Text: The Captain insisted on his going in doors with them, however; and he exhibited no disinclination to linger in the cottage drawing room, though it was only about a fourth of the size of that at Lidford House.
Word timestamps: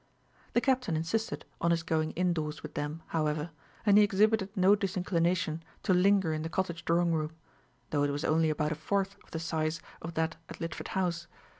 The 0.53 0.61
Captain 0.61 0.95
insisted 0.95 1.45
on 1.61 1.69
his 1.69 1.83
going 1.83 2.09
in 2.13 2.33
doors 2.33 2.63
with 2.63 2.73
them, 2.73 3.03
however; 3.09 3.51
and 3.85 3.99
he 3.99 4.03
exhibited 4.03 4.49
no 4.57 4.73
disinclination 4.75 5.61
to 5.83 5.93
linger 5.93 6.33
in 6.33 6.41
the 6.41 6.49
cottage 6.49 6.83
drawing 6.85 7.13
room, 7.13 7.33
though 7.91 8.01
it 8.01 8.09
was 8.09 8.25
only 8.25 8.49
about 8.49 8.71
a 8.71 8.73
fourth 8.73 9.15
of 9.23 9.29
the 9.29 9.37
size 9.37 9.79
of 10.01 10.15
that 10.15 10.37
at 10.49 10.59
Lidford 10.59 10.87
House. 10.97 11.27